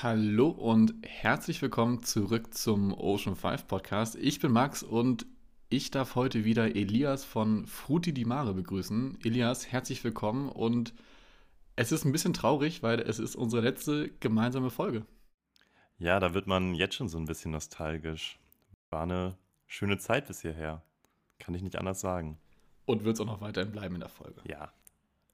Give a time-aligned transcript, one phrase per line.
[0.00, 4.14] Hallo und herzlich willkommen zurück zum Ocean 5 Podcast.
[4.14, 5.26] Ich bin Max und
[5.70, 9.18] ich darf heute wieder Elias von Fruti di Mare begrüßen.
[9.24, 10.94] Elias, herzlich willkommen und
[11.74, 15.04] es ist ein bisschen traurig, weil es ist unsere letzte gemeinsame Folge.
[15.98, 18.38] Ja, da wird man jetzt schon so ein bisschen nostalgisch.
[18.90, 20.80] War eine schöne Zeit bis hierher.
[21.40, 22.38] Kann ich nicht anders sagen.
[22.86, 24.42] Und wird es auch noch weiterhin bleiben in der Folge.
[24.44, 24.72] Ja,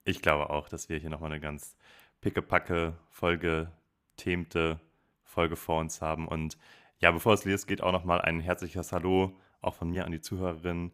[0.04, 1.76] ich glaube auch, dass wir hier nochmal eine ganz
[2.22, 3.70] pickepacke Folge,
[4.16, 4.80] themte
[5.24, 6.28] Folge vor uns haben.
[6.28, 6.56] Und
[7.00, 10.92] ja, bevor es losgeht, auch nochmal ein herzliches Hallo auch von mir an die Zuhörerinnen.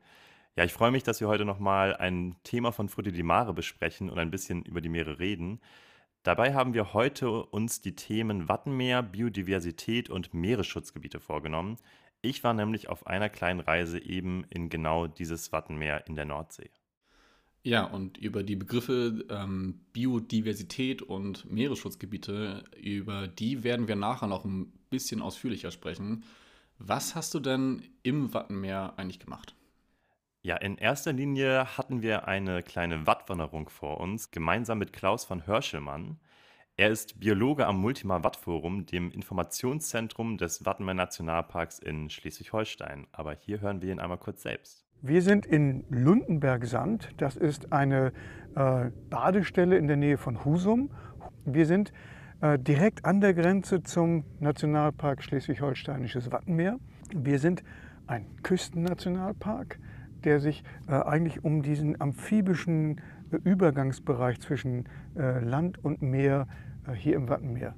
[0.57, 4.11] Ja, ich freue mich, dass wir heute nochmal ein Thema von Frutti di Mare besprechen
[4.11, 5.61] und ein bisschen über die Meere reden.
[6.23, 11.77] Dabei haben wir heute uns die Themen Wattenmeer, Biodiversität und Meeresschutzgebiete vorgenommen.
[12.21, 16.71] Ich war nämlich auf einer kleinen Reise eben in genau dieses Wattenmeer in der Nordsee.
[17.63, 24.47] Ja, und über die Begriffe ähm, Biodiversität und Meeresschutzgebiete, über die werden wir nachher noch
[24.47, 26.25] ein bisschen ausführlicher sprechen.
[26.79, 29.55] Was hast du denn im Wattenmeer eigentlich gemacht?
[30.43, 35.47] Ja, in erster Linie hatten wir eine kleine Wattwanderung vor uns, gemeinsam mit Klaus von
[35.47, 36.19] Hörschelmann.
[36.79, 43.07] Er ist Biologe am Multima Wattforum, dem Informationszentrum des Wattenmeer Nationalparks in Schleswig-Holstein.
[43.13, 44.87] Aber hier hören wir ihn einmal kurz selbst.
[45.03, 47.11] Wir sind in Lundenberg-Sand.
[47.17, 48.13] Das ist eine
[48.55, 50.91] äh, Badestelle in der Nähe von Husum.
[51.45, 51.93] Wir sind
[52.41, 56.79] äh, direkt an der Grenze zum Nationalpark Schleswig-Holsteinisches Wattenmeer.
[57.15, 57.63] Wir sind
[58.07, 59.79] ein Küstennationalpark
[60.25, 66.47] der sich äh, eigentlich um diesen amphibischen äh, Übergangsbereich zwischen äh, Land und Meer
[66.87, 67.75] äh, hier im Wattenmeer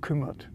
[0.00, 0.50] kümmert.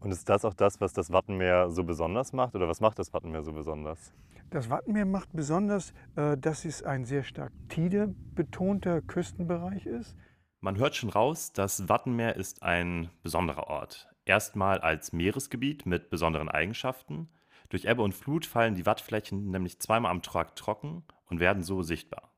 [0.00, 2.54] Und ist das auch das, was das Wattenmeer so besonders macht?
[2.54, 4.12] Oder was macht das Wattenmeer so besonders?
[4.50, 10.16] Das Wattenmeer macht besonders, äh, dass es ein sehr stark tidebetonter Küstenbereich ist.
[10.60, 14.08] Man hört schon raus, das Wattenmeer ist ein besonderer Ort.
[14.24, 17.28] Erstmal als Meeresgebiet mit besonderen Eigenschaften
[17.68, 21.82] durch Ebbe und Flut fallen die Wattflächen nämlich zweimal am Tag trocken und werden so
[21.82, 22.32] sichtbar.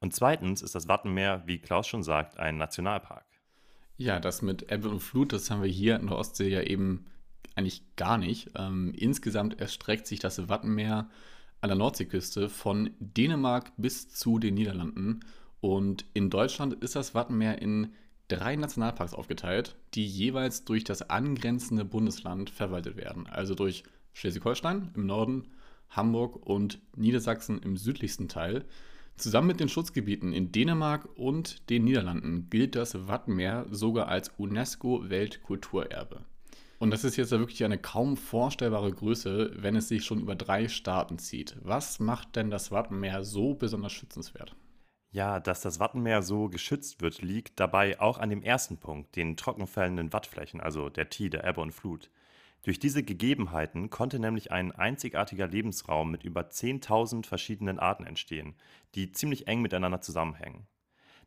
[0.00, 3.24] Und zweitens ist das Wattenmeer, wie Klaus schon sagt, ein Nationalpark.
[3.96, 7.06] Ja, das mit Ebbe und Flut, das haben wir hier in der Ostsee ja eben
[7.54, 8.50] eigentlich gar nicht.
[8.56, 11.08] Ähm, insgesamt erstreckt sich das Wattenmeer
[11.60, 15.20] an der Nordseeküste von Dänemark bis zu den Niederlanden.
[15.60, 17.92] Und in Deutschland ist das Wattenmeer in
[18.28, 23.26] drei Nationalparks aufgeteilt, die jeweils durch das angrenzende Bundesland verwaltet werden.
[23.28, 25.48] Also durch Schleswig-Holstein im Norden,
[25.90, 28.64] Hamburg und Niedersachsen im südlichsten Teil.
[29.16, 36.24] Zusammen mit den Schutzgebieten in Dänemark und den Niederlanden gilt das Wattenmeer sogar als UNESCO-Weltkulturerbe.
[36.80, 40.34] Und das ist jetzt ja wirklich eine kaum vorstellbare Größe, wenn es sich schon über
[40.34, 41.56] drei Staaten zieht.
[41.62, 44.56] Was macht denn das Wattenmeer so besonders schützenswert?
[45.12, 49.36] Ja, dass das Wattenmeer so geschützt wird, liegt dabei auch an dem ersten Punkt, den
[49.36, 52.10] trockenfällenden Wattflächen, also der Tide, Ebbe und Flut.
[52.64, 58.54] Durch diese Gegebenheiten konnte nämlich ein einzigartiger Lebensraum mit über 10.000 verschiedenen Arten entstehen,
[58.94, 60.66] die ziemlich eng miteinander zusammenhängen.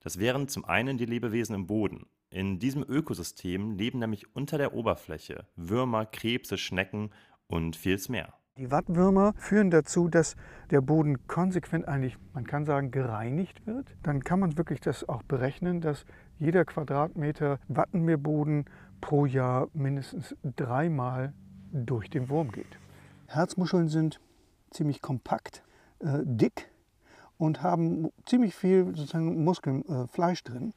[0.02, 2.08] Das wären zum einen die Lebewesen im Boden.
[2.32, 7.12] In diesem Ökosystem leben nämlich unter der Oberfläche Würmer, Krebse, Schnecken
[7.46, 8.34] und vieles mehr.
[8.58, 10.36] Die Wattwürmer führen dazu, dass
[10.72, 13.96] der Boden konsequent eigentlich, man kann sagen, gereinigt wird.
[14.02, 16.06] Dann kann man wirklich das auch berechnen, dass
[16.40, 18.66] jeder Quadratmeter Wattenmeerboden
[19.02, 21.34] pro Jahr mindestens dreimal
[21.72, 22.78] durch den Wurm geht.
[23.28, 24.20] Herzmuscheln sind
[24.72, 25.64] ziemlich kompakt,
[26.00, 26.70] äh, dick
[27.38, 30.74] und haben ziemlich viel sozusagen Muskeln, äh, drin.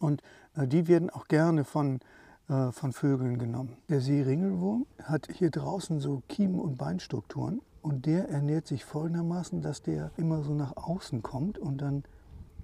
[0.00, 0.22] Und
[0.56, 2.00] äh, die werden auch gerne von,
[2.48, 3.76] äh, von Vögeln genommen.
[3.88, 7.60] Der Seeringelwurm hat hier draußen so Kiemen- und Beinstrukturen.
[7.82, 12.02] Und der ernährt sich folgendermaßen, dass der immer so nach außen kommt und dann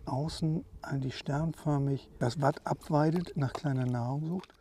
[0.04, 4.52] außen eigentlich sternförmig das Watt abweidet, nach kleiner Nahrung sucht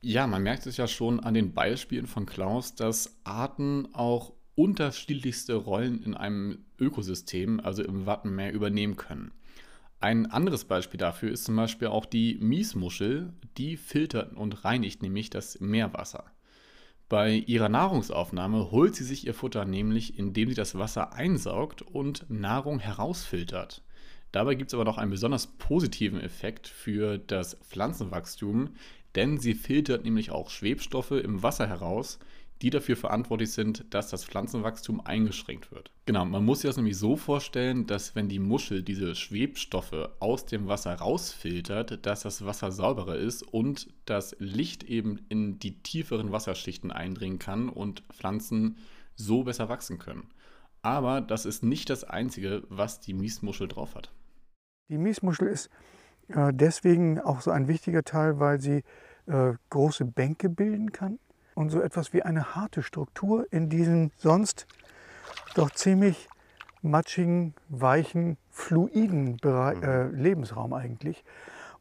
[0.00, 5.54] ja, man merkt es ja schon an den Beispielen von Klaus, dass Arten auch unterschiedlichste
[5.54, 9.32] Rollen in einem Ökosystem, also im Wattenmeer, übernehmen können.
[10.00, 15.30] Ein anderes Beispiel dafür ist zum Beispiel auch die Miesmuschel, die filtert und reinigt nämlich
[15.30, 16.24] das Meerwasser.
[17.08, 22.28] Bei ihrer Nahrungsaufnahme holt sie sich ihr Futter nämlich, indem sie das Wasser einsaugt und
[22.28, 23.82] Nahrung herausfiltert.
[24.32, 28.74] Dabei gibt es aber noch einen besonders positiven Effekt für das Pflanzenwachstum,
[29.16, 32.18] denn sie filtert nämlich auch Schwebstoffe im Wasser heraus,
[32.62, 35.90] die dafür verantwortlich sind, dass das Pflanzenwachstum eingeschränkt wird.
[36.06, 40.46] Genau, man muss sich das nämlich so vorstellen, dass wenn die Muschel diese Schwebstoffe aus
[40.46, 46.32] dem Wasser rausfiltert, dass das Wasser sauberer ist und das Licht eben in die tieferen
[46.32, 48.78] Wasserschichten eindringen kann und Pflanzen
[49.16, 50.28] so besser wachsen können.
[50.80, 54.12] Aber das ist nicht das Einzige, was die Miesmuschel drauf hat.
[54.88, 55.68] Die Miesmuschel ist
[56.28, 58.82] deswegen auch so ein wichtiger Teil, weil sie
[59.26, 61.18] äh, große Bänke bilden kann
[61.54, 64.66] und so etwas wie eine harte Struktur in diesem sonst
[65.54, 66.28] doch ziemlich
[66.82, 71.24] matschigen, weichen, fluiden Bereich, äh, Lebensraum eigentlich.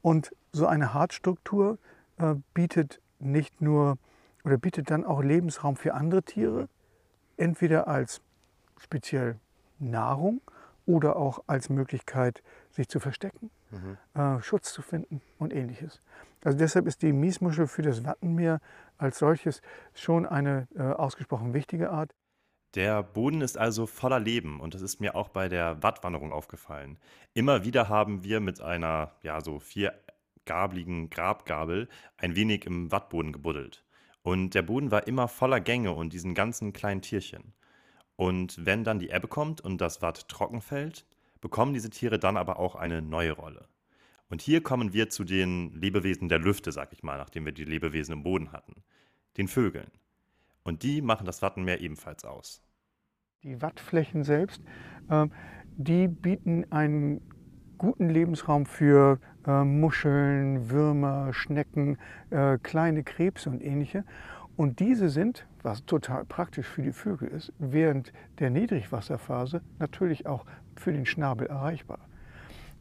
[0.02, 1.78] Und so eine Hartstruktur
[2.18, 3.98] äh, bietet nicht nur
[4.44, 6.70] oder bietet dann auch Lebensraum für andere Tiere,
[7.38, 8.22] entweder als
[8.78, 9.40] speziell
[9.80, 10.42] Nahrung
[10.86, 13.98] oder auch als Möglichkeit, sich zu verstecken, mhm.
[14.20, 16.02] äh, Schutz zu finden und ähnliches.
[16.44, 18.60] Also deshalb ist die Miesmuschel für das Wattenmeer
[18.98, 19.62] als solches
[19.94, 22.14] schon eine äh, ausgesprochen wichtige Art.
[22.76, 27.00] Der Boden ist also voller Leben und das ist mir auch bei der Wattwanderung aufgefallen.
[27.34, 31.88] Immer wieder haben wir mit einer, ja, so viergabligen Grabgabel
[32.18, 33.86] ein wenig im Wattboden gebuddelt.
[34.24, 37.54] Und der Boden war immer voller Gänge und diesen ganzen kleinen Tierchen.
[38.18, 41.06] Und wenn dann die Ebbe kommt und das Watt trocken fällt,
[41.46, 43.68] bekommen diese Tiere dann aber auch eine neue Rolle.
[44.32, 47.66] Und hier kommen wir zu den Lebewesen der Lüfte, sag ich mal, nachdem wir die
[47.66, 48.82] Lebewesen im Boden hatten.
[49.38, 49.92] Den Vögeln.
[50.64, 52.64] Und die machen das Wattenmeer ebenfalls aus.
[53.44, 54.60] Die Wattflächen selbst,
[55.08, 55.28] äh,
[55.78, 57.22] die bieten einen
[57.78, 62.00] guten Lebensraum für äh, Muscheln, Würmer, Schnecken,
[62.32, 64.04] äh, kleine Krebse und ähnliche.
[64.58, 70.46] Und diese sind, was total praktisch für die Vögel ist, während der Niedrigwasserphase natürlich auch
[70.76, 72.00] für den Schnabel erreichbar.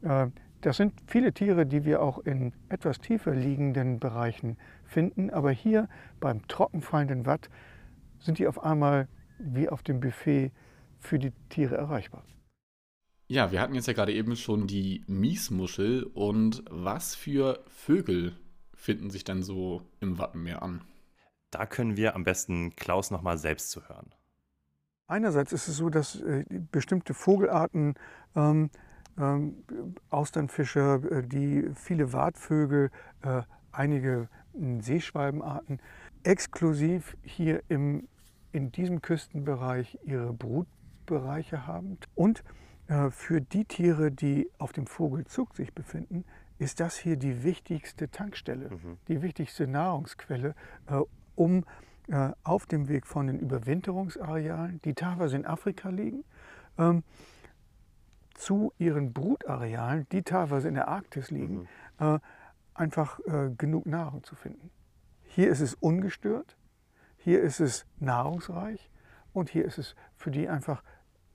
[0.02, 0.28] Äh,
[0.60, 5.88] das sind viele Tiere, die wir auch in etwas tiefer liegenden Bereichen finden, aber hier
[6.20, 7.50] beim trockenfallenden Watt
[8.18, 10.52] sind die auf einmal wie auf dem Buffet
[11.00, 12.24] für die Tiere erreichbar.
[13.26, 18.32] Ja, wir hatten jetzt ja gerade eben schon die Miesmuschel und was für Vögel
[18.74, 20.82] finden sich dann so im Wattenmeer an?
[21.54, 24.12] Da können wir am besten Klaus nochmal selbst zu hören.
[25.06, 27.94] Einerseits ist es so, dass äh, bestimmte Vogelarten,
[28.34, 28.70] ähm,
[29.16, 29.62] ähm,
[30.10, 32.90] Austernfischer, äh, die viele Wartvögel,
[33.22, 35.80] äh, einige hm, Seeschwalbenarten,
[36.24, 38.08] exklusiv hier im,
[38.50, 41.98] in diesem Küstenbereich ihre Brutbereiche haben.
[42.16, 42.42] Und
[42.88, 46.24] äh, für die Tiere, die auf dem Vogelzug sich befinden,
[46.58, 48.98] ist das hier die wichtigste Tankstelle, mhm.
[49.06, 50.56] die wichtigste Nahrungsquelle,
[50.86, 51.00] äh,
[51.34, 51.64] um
[52.08, 56.24] äh, auf dem Weg von den Überwinterungsarealen, die teilweise in Afrika liegen,
[56.78, 57.02] ähm,
[58.34, 62.16] zu ihren Brutarealen, die teilweise in der Arktis liegen, mhm.
[62.16, 62.18] äh,
[62.74, 64.70] einfach äh, genug Nahrung zu finden.
[65.22, 66.56] Hier ist es ungestört,
[67.16, 68.90] hier ist es nahrungsreich
[69.32, 70.82] und hier ist es für die einfach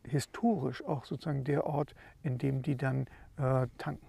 [0.04, 3.07] historisch auch sozusagen der Ort, in dem die dann
[3.38, 4.08] äh, tanken.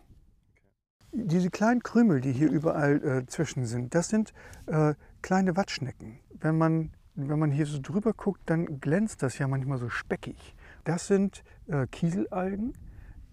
[1.12, 4.33] Diese kleinen Krümel, die hier überall äh, zwischen sind, das sind
[4.67, 6.21] äh, kleine Wattschnecken.
[6.41, 10.55] Wenn man, wenn man hier so drüber guckt, dann glänzt das ja manchmal so speckig.
[10.85, 12.75] Das sind äh, Kieselalgen,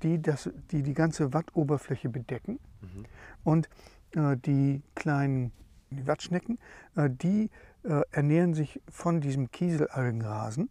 [0.01, 2.59] die, das, die die ganze Wattoberfläche bedecken.
[2.81, 3.06] Mhm.
[3.44, 3.69] Und
[4.15, 5.51] äh, die kleinen
[5.89, 6.59] Wattschnecken,
[6.95, 7.50] äh, die
[7.83, 10.69] äh, ernähren sich von diesem Kieselalgenrasen.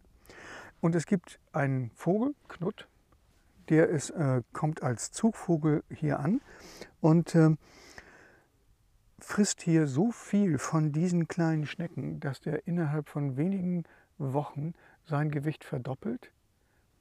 [0.81, 2.87] Und es gibt einen Vogel, Knut,
[3.69, 6.41] der ist, äh, kommt als Zugvogel hier an
[7.07, 7.55] und äh,
[9.17, 13.85] frisst hier so viel von diesen kleinen Schnecken, dass der innerhalb von wenigen
[14.17, 14.73] Wochen
[15.05, 16.33] sein Gewicht verdoppelt.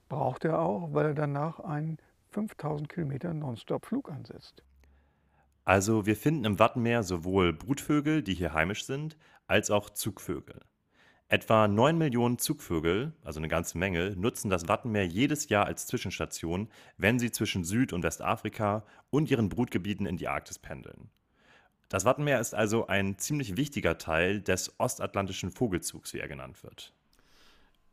[0.08, 1.98] Braucht er auch, weil er danach einen
[2.30, 4.62] 5000 Kilometer Nonstop-Flug ansetzt.
[5.64, 9.16] Also wir finden im Wattenmeer sowohl Brutvögel, die hier heimisch sind,
[9.48, 10.60] als auch Zugvögel.
[11.28, 16.68] Etwa 9 Millionen Zugvögel, also eine ganze Menge, nutzen das Wattenmeer jedes Jahr als Zwischenstation,
[16.98, 21.10] wenn sie zwischen Süd- und Westafrika und ihren Brutgebieten in die Arktis pendeln.
[21.88, 26.92] Das Wattenmeer ist also ein ziemlich wichtiger Teil des ostatlantischen Vogelzugs, wie er genannt wird.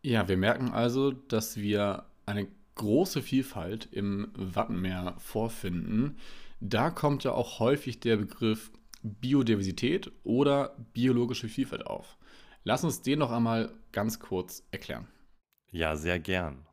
[0.03, 6.17] Ja, wir merken also, dass wir eine große Vielfalt im Wattenmeer vorfinden.
[6.59, 8.71] Da kommt ja auch häufig der Begriff
[9.01, 12.17] Biodiversität oder biologische Vielfalt auf.
[12.63, 15.07] Lass uns den noch einmal ganz kurz erklären.
[15.71, 16.65] Ja, sehr gern.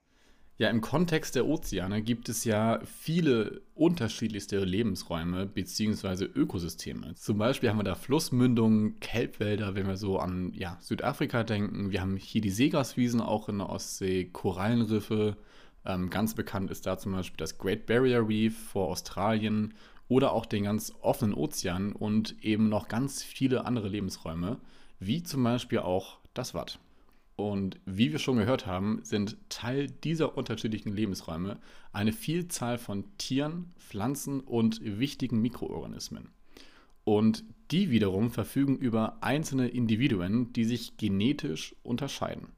[0.60, 6.24] Ja, im Kontext der Ozeane gibt es ja viele unterschiedlichste Lebensräume bzw.
[6.24, 7.14] Ökosysteme.
[7.14, 11.90] Zum Beispiel haben wir da Flussmündungen, Kelbwälder, wenn wir so an ja, Südafrika denken.
[11.92, 15.38] Wir haben hier die Seegraswiesen auch in der Ostsee, Korallenriffe.
[15.86, 19.72] Ähm, ganz bekannt ist da zum Beispiel das Great Barrier Reef vor Australien
[20.08, 24.58] oder auch den ganz offenen Ozean und eben noch ganz viele andere Lebensräume,
[25.00, 26.78] wie zum Beispiel auch das Watt.
[27.36, 31.58] Und wie wir schon gehört haben, sind Teil dieser unterschiedlichen Lebensräume
[31.92, 36.28] eine Vielzahl von Tieren, Pflanzen und wichtigen Mikroorganismen.
[37.04, 42.48] Und die wiederum verfügen über einzelne Individuen, die sich genetisch unterscheiden.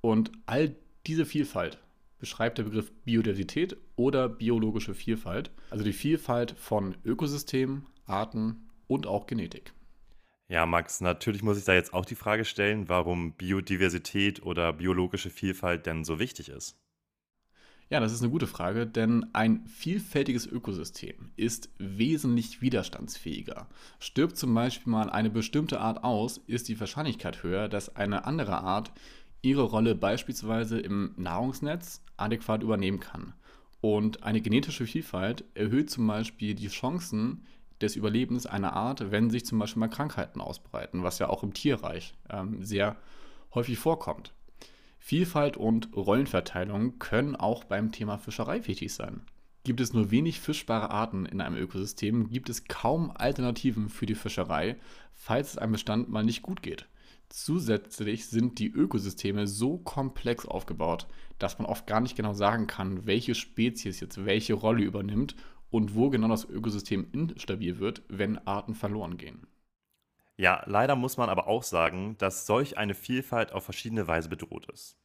[0.00, 0.74] Und all
[1.06, 1.78] diese Vielfalt
[2.18, 9.26] beschreibt der Begriff Biodiversität oder biologische Vielfalt, also die Vielfalt von Ökosystemen, Arten und auch
[9.26, 9.72] Genetik.
[10.48, 15.30] Ja, Max, natürlich muss ich da jetzt auch die Frage stellen, warum Biodiversität oder biologische
[15.30, 16.78] Vielfalt denn so wichtig ist.
[17.88, 23.68] Ja, das ist eine gute Frage, denn ein vielfältiges Ökosystem ist wesentlich widerstandsfähiger.
[24.00, 28.58] Stirbt zum Beispiel mal eine bestimmte Art aus, ist die Wahrscheinlichkeit höher, dass eine andere
[28.58, 28.92] Art
[29.42, 33.34] ihre Rolle beispielsweise im Nahrungsnetz adäquat übernehmen kann.
[33.80, 37.44] Und eine genetische Vielfalt erhöht zum Beispiel die Chancen
[37.80, 41.54] des Überlebens einer Art, wenn sich zum Beispiel mal Krankheiten ausbreiten, was ja auch im
[41.54, 42.96] Tierreich ähm, sehr
[43.54, 44.32] häufig vorkommt.
[44.98, 49.22] Vielfalt und Rollenverteilung können auch beim Thema Fischerei wichtig sein.
[49.62, 54.14] Gibt es nur wenig fischbare Arten in einem Ökosystem, gibt es kaum Alternativen für die
[54.14, 54.76] Fischerei,
[55.12, 56.86] falls es einem Bestand mal nicht gut geht.
[57.28, 63.06] Zusätzlich sind die Ökosysteme so komplex aufgebaut, dass man oft gar nicht genau sagen kann,
[63.06, 65.34] welche Spezies jetzt welche Rolle übernimmt
[65.70, 69.46] und wo genau das Ökosystem instabil wird, wenn Arten verloren gehen.
[70.36, 74.70] Ja, leider muss man aber auch sagen, dass solch eine Vielfalt auf verschiedene Weise bedroht
[74.70, 74.98] ist.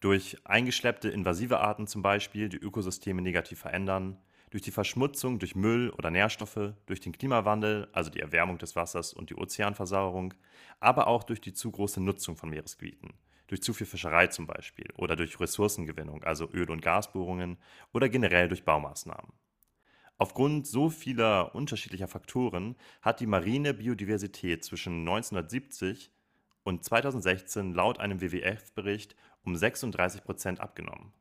[0.00, 4.18] Durch eingeschleppte invasive Arten zum Beispiel, die Ökosysteme negativ verändern,
[4.50, 9.12] durch die Verschmutzung durch Müll oder Nährstoffe, durch den Klimawandel, also die Erwärmung des Wassers
[9.12, 10.34] und die Ozeanversauerung,
[10.80, 13.12] aber auch durch die zu große Nutzung von Meeresgebieten,
[13.48, 17.58] durch zu viel Fischerei zum Beispiel oder durch Ressourcengewinnung, also Öl- und Gasbohrungen
[17.92, 19.32] oder generell durch Baumaßnahmen.
[20.18, 26.10] Aufgrund so vieler unterschiedlicher Faktoren hat die marine Biodiversität zwischen 1970
[26.64, 31.12] und 2016 laut einem WWF-Bericht um 36 Prozent abgenommen.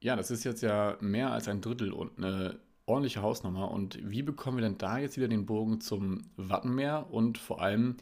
[0.00, 3.70] Ja, das ist jetzt ja mehr als ein Drittel und eine ordentliche Hausnummer.
[3.70, 7.96] Und wie bekommen wir denn da jetzt wieder den Bogen zum Wattenmeer und vor allem,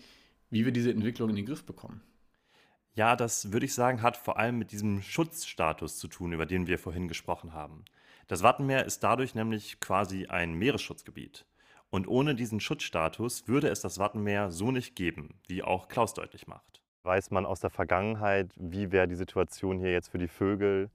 [0.50, 2.02] wie wir diese Entwicklung in den Griff bekommen?
[2.94, 6.66] Ja, das würde ich sagen, hat vor allem mit diesem Schutzstatus zu tun, über den
[6.66, 7.84] wir vorhin gesprochen haben.
[8.28, 11.46] Das Wattenmeer ist dadurch nämlich quasi ein Meeresschutzgebiet.
[11.88, 16.46] Und ohne diesen Schutzstatus würde es das Wattenmeer so nicht geben, wie auch Klaus deutlich
[16.46, 16.82] macht.
[17.04, 20.90] Weiß man aus der Vergangenheit, wie wäre die Situation hier jetzt für die Vögel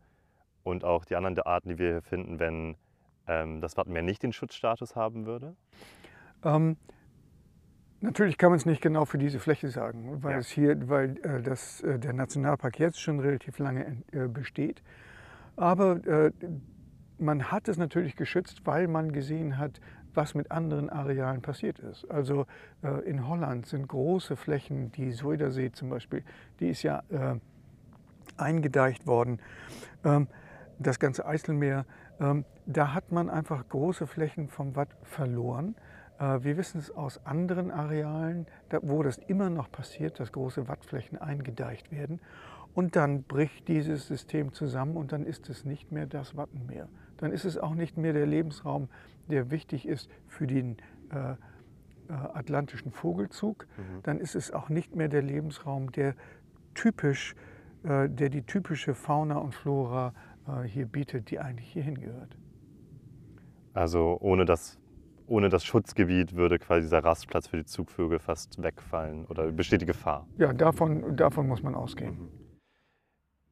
[0.61, 2.77] und auch die anderen Arten, die wir hier finden, wenn
[3.25, 5.55] ähm, das Wattenmeer nicht den Schutzstatus haben würde?
[6.43, 6.77] Ähm,
[8.01, 10.37] natürlich kann man es nicht genau für diese Fläche sagen, weil, ja.
[10.37, 14.83] es hier, weil äh, das, äh, der Nationalpark jetzt schon relativ lange äh, besteht.
[15.55, 16.31] Aber äh,
[17.17, 19.79] man hat es natürlich geschützt, weil man gesehen hat,
[20.13, 22.09] was mit anderen Arealen passiert ist.
[22.09, 22.45] Also
[22.83, 26.23] äh, in Holland sind große Flächen, die Zuidersee zum Beispiel,
[26.59, 27.35] die ist ja äh,
[28.37, 29.39] eingedeicht worden.
[30.03, 30.27] Ähm,
[30.79, 31.85] das ganze Eiselmeer,
[32.19, 35.75] ähm, da hat man einfach große Flächen vom Watt verloren.
[36.19, 40.67] Äh, wir wissen es aus anderen Arealen, da, wo das immer noch passiert, dass große
[40.67, 42.19] Wattflächen eingedeicht werden.
[42.75, 46.87] Und dann bricht dieses System zusammen und dann ist es nicht mehr das Wattenmeer
[47.23, 48.89] dann ist es auch nicht mehr der Lebensraum,
[49.29, 50.75] der wichtig ist für den
[51.09, 51.35] äh, äh,
[52.33, 53.65] atlantischen Vogelzug.
[53.77, 54.03] Mhm.
[54.03, 56.15] Dann ist es auch nicht mehr der Lebensraum, der
[56.73, 57.33] typisch,
[57.83, 60.13] äh, der die typische Fauna und Flora
[60.47, 62.35] äh, hier bietet, die eigentlich hierhin gehört.
[63.73, 64.77] Also ohne das,
[65.25, 69.85] ohne das Schutzgebiet würde quasi dieser Rastplatz für die Zugvögel fast wegfallen oder besteht die
[69.85, 70.27] Gefahr?
[70.37, 72.19] Ja, davon, davon muss man ausgehen.
[72.19, 72.42] Mhm.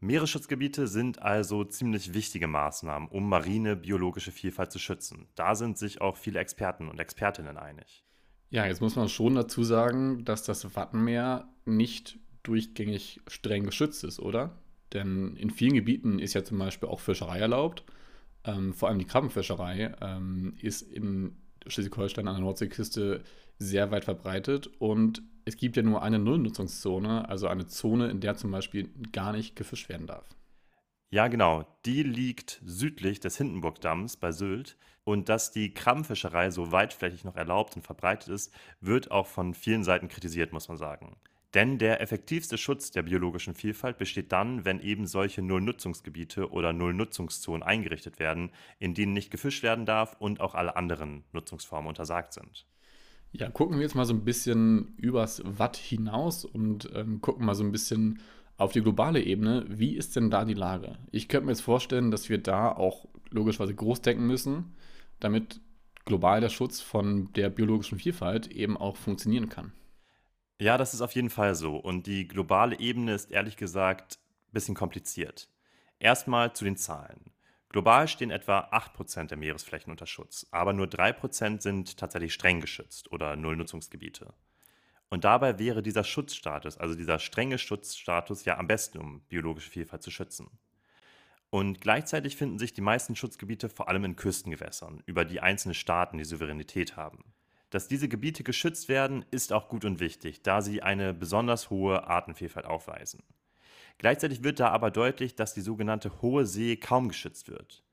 [0.02, 5.28] Meeresschutzgebiete sind also ziemlich wichtige Maßnahmen, um marine biologische Vielfalt zu schützen.
[5.36, 8.04] Da sind sich auch viele Experten und Expertinnen einig.
[8.50, 14.20] Ja, jetzt muss man schon dazu sagen, dass das Wattenmeer nicht durchgängig streng geschützt ist,
[14.20, 14.58] oder?
[14.92, 17.84] Denn in vielen Gebieten ist ja zum Beispiel auch Fischerei erlaubt.
[18.44, 23.24] Ähm, vor allem die Krabbenfischerei ähm, ist in Schleswig-Holstein an der Nordseeküste
[23.60, 28.36] sehr weit verbreitet und es gibt ja nur eine Nullnutzungszone, also eine Zone, in der
[28.36, 30.26] zum Beispiel gar nicht gefischt werden darf.
[31.10, 31.66] Ja, genau.
[31.86, 34.78] Die liegt südlich des Hindenburgdamms bei Sylt.
[35.04, 39.84] Und dass die Krabbenfischerei so weitflächig noch erlaubt und verbreitet ist, wird auch von vielen
[39.84, 41.18] Seiten kritisiert, muss man sagen.
[41.54, 47.64] Denn der effektivste Schutz der biologischen Vielfalt besteht dann, wenn eben solche Nullnutzungsgebiete oder Nullnutzungszonen
[47.64, 52.68] eingerichtet werden, in denen nicht gefischt werden darf und auch alle anderen Nutzungsformen untersagt sind.
[53.34, 57.56] Ja, gucken wir jetzt mal so ein bisschen übers Watt hinaus und ähm, gucken mal
[57.56, 58.20] so ein bisschen
[58.58, 59.66] auf die globale Ebene.
[59.70, 60.98] Wie ist denn da die Lage?
[61.12, 64.76] Ich könnte mir jetzt vorstellen, dass wir da auch logischerweise groß denken müssen,
[65.20, 65.62] damit
[66.06, 69.72] global der Schutz von der biologischen Vielfalt eben auch funktionieren kann.
[70.60, 71.78] Ja, das ist auf jeden Fall so.
[71.78, 74.20] Und die globale Ebene ist ehrlich gesagt
[74.50, 75.50] ein bisschen kompliziert.
[76.00, 77.31] Erstmal zu den Zahlen.
[77.72, 83.10] Global stehen etwa 8% der Meeresflächen unter Schutz, aber nur 3% sind tatsächlich streng geschützt
[83.14, 84.34] oder Nullnutzungsgebiete.
[85.10, 90.04] Und dabei wäre dieser Schutzstatus, also dieser strenge Schutzstatus, ja am besten, um biologische Vielfalt
[90.04, 90.50] zu schützen.
[91.50, 96.18] Und gleichzeitig finden sich die meisten Schutzgebiete vor allem in Küstengewässern, über die einzelne Staaten
[96.18, 97.24] die Souveränität haben.
[97.70, 102.06] Dass diese Gebiete geschützt werden, ist auch gut und wichtig, da sie eine besonders hohe
[102.06, 103.24] Artenvielfalt aufweisen.
[104.02, 107.84] Gleichzeitig wird da aber deutlich, dass die sogenannte Hohe See kaum geschützt wird.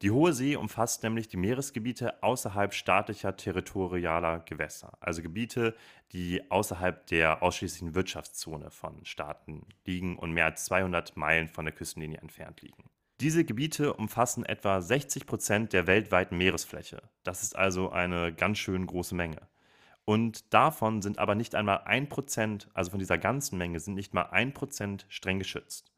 [0.00, 5.76] Die Hohe See umfasst nämlich die Meeresgebiete außerhalb staatlicher territorialer Gewässer, also Gebiete,
[6.12, 11.74] die außerhalb der ausschließlichen Wirtschaftszone von Staaten liegen und mehr als 200 Meilen von der
[11.74, 12.88] Küstenlinie entfernt liegen.
[13.20, 17.02] Diese Gebiete umfassen etwa 60 Prozent der weltweiten Meeresfläche.
[17.24, 19.42] Das ist also eine ganz schön große Menge.
[20.06, 24.14] Und davon sind aber nicht einmal ein Prozent, also von dieser ganzen Menge sind nicht
[24.14, 25.92] mal ein Prozent streng geschützt.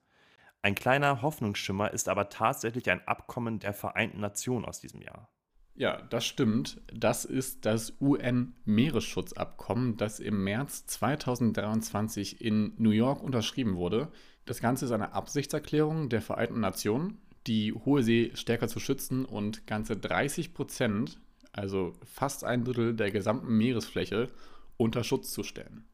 [0.62, 5.28] Ein kleiner Hoffnungsschimmer ist aber tatsächlich ein Abkommen der Vereinten Nationen aus diesem Jahr.
[5.74, 6.80] Ja, das stimmt.
[6.92, 14.10] Das ist das UN-Meeresschutzabkommen, das im März 2023 in New York unterschrieben wurde.
[14.46, 19.66] Das Ganze ist eine Absichtserklärung der Vereinten Nationen, die Hohe See stärker zu schützen und
[19.66, 21.20] ganze 30 Prozent,
[21.58, 24.28] also fast ein Drittel der gesamten Meeresfläche,
[24.76, 25.84] unter Schutz zu stellen.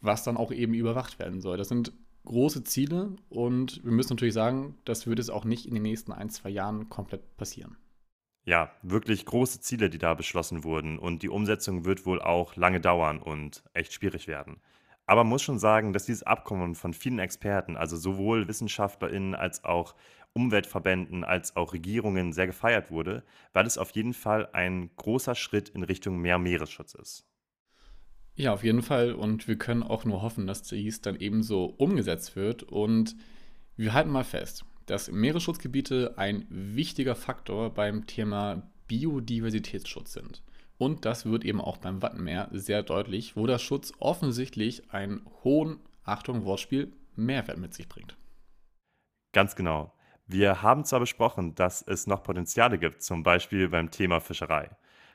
[0.00, 1.56] Was dann auch eben überwacht werden soll.
[1.56, 1.92] Das sind
[2.24, 6.12] große Ziele und wir müssen natürlich sagen, das wird es auch nicht in den nächsten
[6.12, 7.76] ein, zwei Jahren komplett passieren.
[8.46, 12.80] Ja, wirklich große Ziele, die da beschlossen wurden und die Umsetzung wird wohl auch lange
[12.80, 14.60] dauern und echt schwierig werden.
[15.06, 19.64] Aber man muss schon sagen, dass dieses Abkommen von vielen Experten, also sowohl WissenschaftlerInnen als
[19.64, 19.94] auch
[20.34, 23.22] Umweltverbänden als auch Regierungen sehr gefeiert wurde,
[23.52, 27.26] weil es auf jeden Fall ein großer Schritt in Richtung mehr Meeresschutz ist.
[28.36, 29.12] Ja, auf jeden Fall.
[29.12, 32.64] Und wir können auch nur hoffen, dass dies dann ebenso umgesetzt wird.
[32.64, 33.14] Und
[33.76, 40.42] wir halten mal fest, dass Meeresschutzgebiete ein wichtiger Faktor beim Thema Biodiversitätsschutz sind.
[40.78, 45.78] Und das wird eben auch beim Wattenmeer sehr deutlich, wo der Schutz offensichtlich einen hohen,
[46.02, 48.16] Achtung, Wortspiel, Mehrwert mit sich bringt.
[49.32, 49.92] Ganz genau.
[50.26, 54.70] Wir haben zwar besprochen, dass es noch Potenziale gibt, zum Beispiel beim Thema Fischerei.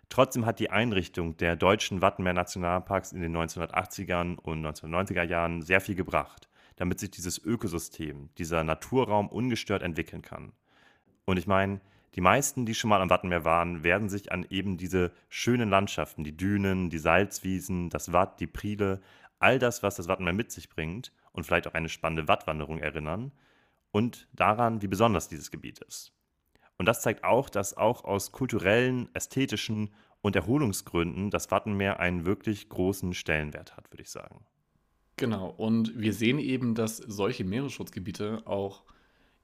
[0.08, 5.96] Trotzdem hat die Einrichtung der deutschen Wattenmeer-Nationalparks in den 1980er und 1990er Jahren sehr viel
[5.96, 10.52] gebracht, damit sich dieses Ökosystem, dieser Naturraum ungestört entwickeln kann.
[11.26, 11.82] Und ich meine,
[12.14, 16.24] die meisten, die schon mal am Wattenmeer waren, werden sich an eben diese schönen Landschaften,
[16.24, 19.02] die Dünen, die Salzwiesen, das Watt, die Priele,
[19.40, 23.32] all das, was das Wattenmeer mit sich bringt und vielleicht auch eine spannende Wattwanderung erinnern
[23.92, 26.14] und daran, wie besonders dieses Gebiet ist.
[26.78, 29.90] Und das zeigt auch, dass auch aus kulturellen, ästhetischen
[30.22, 34.46] und Erholungsgründen das Wattenmeer einen wirklich großen Stellenwert hat, würde ich sagen.
[35.18, 38.84] Genau, und wir sehen eben, dass solche Meeresschutzgebiete auch,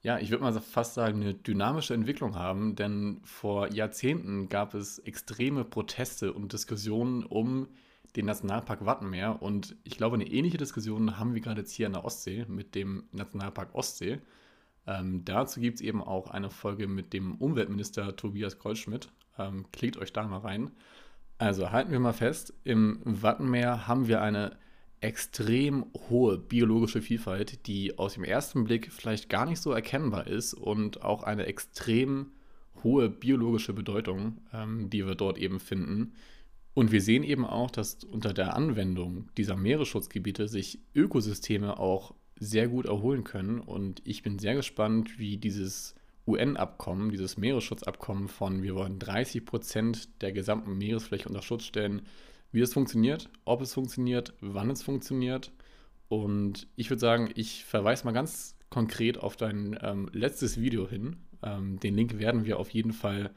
[0.00, 4.98] ja, ich würde mal fast sagen, eine dynamische Entwicklung haben, denn vor Jahrzehnten gab es
[5.00, 7.68] extreme Proteste und Diskussionen um
[8.16, 11.92] den Nationalpark Wattenmeer und ich glaube, eine ähnliche Diskussion haben wir gerade jetzt hier in
[11.92, 14.20] der Ostsee mit dem Nationalpark Ostsee.
[14.86, 19.08] Ähm, dazu gibt es eben auch eine Folge mit dem Umweltminister Tobias Goldschmidt.
[19.38, 20.70] Ähm, klickt euch da mal rein.
[21.38, 24.56] Also halten wir mal fest, im Wattenmeer haben wir eine
[25.00, 30.54] extrem hohe biologische Vielfalt, die aus dem ersten Blick vielleicht gar nicht so erkennbar ist
[30.54, 32.32] und auch eine extrem
[32.82, 36.14] hohe biologische Bedeutung, ähm, die wir dort eben finden.
[36.76, 42.68] Und wir sehen eben auch, dass unter der Anwendung dieser Meeresschutzgebiete sich Ökosysteme auch sehr
[42.68, 43.60] gut erholen können.
[43.60, 45.94] Und ich bin sehr gespannt, wie dieses
[46.26, 52.02] UN-Abkommen, dieses Meeresschutzabkommen von wir wollen 30 Prozent der gesamten Meeresfläche unter Schutz stellen,
[52.52, 55.52] wie es funktioniert, ob es funktioniert, wann es funktioniert.
[56.10, 61.16] Und ich würde sagen, ich verweise mal ganz konkret auf dein ähm, letztes Video hin.
[61.42, 63.30] Ähm, den Link werden wir auf jeden Fall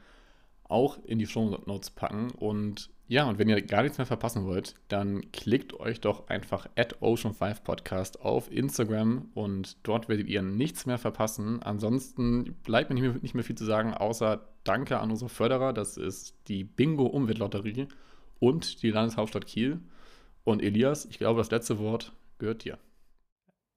[0.64, 2.32] auch in die Show Notes packen.
[2.32, 6.68] Und ja, und wenn ihr gar nichts mehr verpassen wollt, dann klickt euch doch einfach
[6.76, 11.60] at Ocean5 Podcast auf Instagram und dort werdet ihr nichts mehr verpassen.
[11.60, 15.72] Ansonsten bleibt mir nicht mehr, nicht mehr viel zu sagen, außer Danke an unsere Förderer.
[15.72, 17.88] Das ist die Bingo Umweltlotterie
[18.38, 19.80] und die Landeshauptstadt Kiel.
[20.44, 22.78] Und Elias, ich glaube, das letzte Wort gehört dir.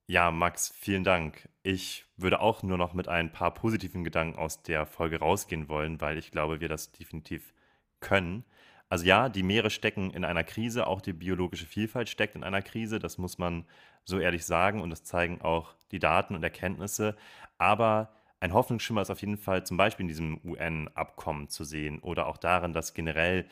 [0.06, 1.50] Ja, Max, vielen Dank.
[1.64, 6.00] Ich würde auch nur noch mit ein paar positiven Gedanken aus der Folge rausgehen wollen,
[6.02, 7.52] weil ich glaube, wir das definitiv
[8.00, 8.46] können.
[8.94, 12.62] Also ja, die Meere stecken in einer Krise, auch die biologische Vielfalt steckt in einer
[12.62, 13.66] Krise, das muss man
[14.06, 17.16] so ehrlich sagen und das zeigen auch die Daten und Erkenntnisse.
[17.58, 22.28] Aber ein Hoffnungsschimmer ist auf jeden Fall zum Beispiel in diesem UN-Abkommen zu sehen oder
[22.28, 23.48] auch darin, dass generell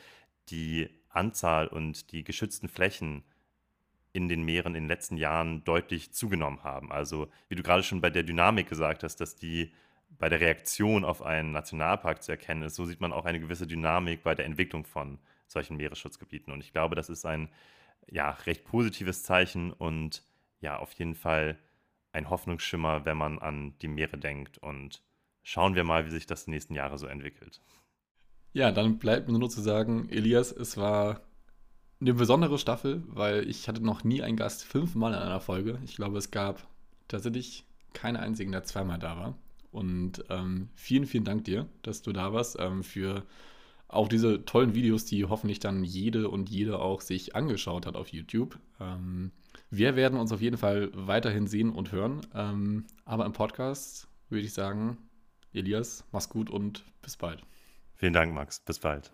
[0.48, 3.24] die Anzahl und die geschützten Flächen
[4.12, 6.92] in den Meeren in den letzten Jahren deutlich zugenommen haben.
[6.92, 9.72] Also wie du gerade schon bei der Dynamik gesagt hast, dass die
[10.20, 13.66] bei der Reaktion auf einen Nationalpark zu erkennen ist, so sieht man auch eine gewisse
[13.66, 15.18] Dynamik bei der Entwicklung von
[15.52, 16.52] solchen Meeresschutzgebieten.
[16.52, 17.48] Und ich glaube, das ist ein
[18.10, 20.22] ja, recht positives Zeichen und
[20.60, 21.58] ja, auf jeden Fall
[22.12, 24.58] ein Hoffnungsschimmer, wenn man an die Meere denkt.
[24.58, 25.02] Und
[25.42, 27.60] schauen wir mal, wie sich das die nächsten Jahre so entwickelt.
[28.52, 31.22] Ja, dann bleibt mir nur zu sagen, Elias, es war
[32.00, 35.78] eine besondere Staffel, weil ich hatte noch nie einen Gast fünfmal in einer Folge.
[35.84, 36.66] Ich glaube, es gab
[37.08, 39.38] tatsächlich keinen einzigen, der zweimal da war.
[39.70, 43.24] Und ähm, vielen, vielen Dank dir, dass du da warst, ähm, für
[43.92, 48.08] auch diese tollen Videos, die hoffentlich dann jede und jede auch sich angeschaut hat auf
[48.08, 48.58] YouTube.
[48.80, 49.30] Ähm,
[49.70, 52.20] wir werden uns auf jeden Fall weiterhin sehen und hören.
[52.34, 54.98] Ähm, aber im Podcast würde ich sagen,
[55.52, 57.42] Elias, mach's gut und bis bald.
[57.96, 58.60] Vielen Dank, Max.
[58.60, 59.12] Bis bald.